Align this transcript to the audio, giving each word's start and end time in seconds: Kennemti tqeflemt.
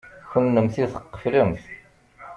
Kennemti 0.31 0.85
tqeflemt. 0.93 1.65